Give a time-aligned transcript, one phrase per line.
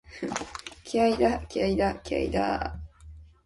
[0.83, 2.81] 気合いだ、気合いだ、気合いだーっ！！！